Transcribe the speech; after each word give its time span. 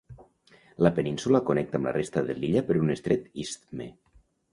La 0.85 0.91
península 0.99 1.41
connecta 1.49 1.79
amb 1.79 1.89
la 1.89 1.93
resta 1.97 2.23
de 2.29 2.37
l'illa 2.39 2.63
per 2.71 2.79
un 2.85 2.95
estret 2.95 3.29
istme. 3.45 3.89